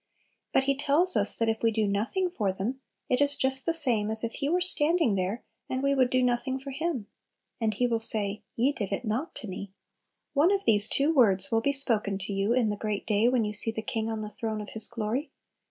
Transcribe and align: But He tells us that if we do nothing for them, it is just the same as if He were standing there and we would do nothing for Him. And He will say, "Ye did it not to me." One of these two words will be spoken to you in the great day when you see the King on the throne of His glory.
But 0.51 0.63
He 0.63 0.75
tells 0.75 1.15
us 1.15 1.37
that 1.37 1.47
if 1.47 1.61
we 1.61 1.69
do 1.71 1.85
nothing 1.85 2.31
for 2.31 2.51
them, 2.51 2.81
it 3.07 3.21
is 3.21 3.35
just 3.35 3.67
the 3.67 3.73
same 3.75 4.09
as 4.09 4.23
if 4.23 4.31
He 4.33 4.49
were 4.49 4.59
standing 4.59 5.13
there 5.13 5.43
and 5.69 5.83
we 5.83 5.93
would 5.93 6.09
do 6.09 6.23
nothing 6.23 6.59
for 6.59 6.71
Him. 6.71 7.05
And 7.59 7.75
He 7.75 7.85
will 7.85 7.99
say, 7.99 8.41
"Ye 8.55 8.71
did 8.73 8.91
it 8.91 9.05
not 9.05 9.35
to 9.35 9.47
me." 9.47 9.73
One 10.33 10.51
of 10.51 10.65
these 10.65 10.89
two 10.89 11.13
words 11.13 11.51
will 11.51 11.61
be 11.61 11.71
spoken 11.71 12.17
to 12.17 12.33
you 12.33 12.51
in 12.51 12.71
the 12.71 12.77
great 12.77 13.05
day 13.05 13.27
when 13.29 13.45
you 13.45 13.53
see 13.53 13.69
the 13.69 13.83
King 13.83 14.09
on 14.09 14.21
the 14.21 14.29
throne 14.31 14.59
of 14.59 14.69
His 14.71 14.87
glory. 14.87 15.29